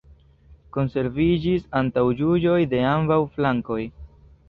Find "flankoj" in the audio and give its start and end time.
3.37-3.83